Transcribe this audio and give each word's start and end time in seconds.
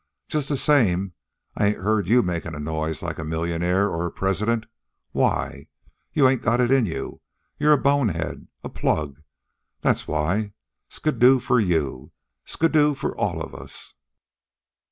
Just 0.27 0.49
the 0.49 0.57
same 0.57 1.13
I 1.55 1.67
ain't 1.67 1.77
heard 1.77 2.07
you 2.07 2.23
makin' 2.23 2.55
a 2.55 2.59
noise 2.59 3.03
like 3.03 3.19
a 3.19 3.23
millionaire 3.23 3.87
or 3.87 4.07
a 4.07 4.11
president. 4.11 4.65
Why? 5.11 5.67
You 6.11 6.27
ain't 6.27 6.41
got 6.41 6.59
it 6.59 6.71
in 6.71 6.87
you. 6.87 7.21
You're 7.59 7.73
a 7.73 7.77
bonehead. 7.77 8.47
A 8.63 8.69
plug. 8.69 9.21
That's 9.81 10.07
why. 10.07 10.53
Skiddoo 10.89 11.39
for 11.39 11.59
you. 11.59 12.13
Skiddoo 12.45 12.95
for 12.95 13.15
all 13.15 13.43
of 13.43 13.53
us." 13.53 13.93